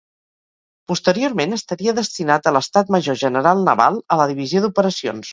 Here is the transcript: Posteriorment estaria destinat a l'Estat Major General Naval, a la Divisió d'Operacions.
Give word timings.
Posteriorment 0.91 1.51
estaria 1.57 1.93
destinat 1.99 2.49
a 2.49 2.53
l'Estat 2.57 2.89
Major 2.95 3.19
General 3.25 3.61
Naval, 3.67 3.99
a 4.15 4.17
la 4.23 4.27
Divisió 4.33 4.63
d'Operacions. 4.65 5.29